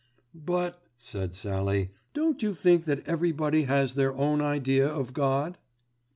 [0.33, 5.59] "But," said Sallie, "don't you think that everybody has their own idea of God?"